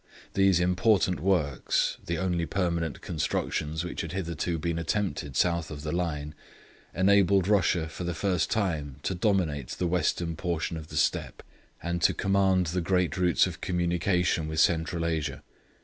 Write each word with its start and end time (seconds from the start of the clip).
These 0.33 0.59
important 0.59 1.19
works 1.19 1.97
the 2.03 2.17
only 2.17 2.47
permanent 2.47 3.01
constructions 3.01 3.83
which 3.83 4.01
had 4.01 4.13
hitherto 4.13 4.57
been 4.57 4.79
attempted 4.79 5.37
south 5.37 5.69
of 5.69 5.83
the 5.83 5.91
line 5.91 6.33
enabled 6.95 7.47
Russia, 7.47 7.87
for 7.87 8.03
the 8.03 8.15
first 8.15 8.49
time, 8.49 8.95
to 9.03 9.13
dominate 9.13 9.67
the 9.67 9.85
western 9.85 10.35
portion 10.35 10.75
of 10.75 10.87
the 10.87 10.97
Steppe 10.97 11.43
and 11.83 12.01
to 12.01 12.15
command 12.15 12.65
the 12.65 12.81
great 12.81 13.15
routes 13.15 13.45
of 13.45 13.61
communication 13.61 14.47
with 14.47 14.59
Central 14.59 15.05
Asia. 15.05 15.43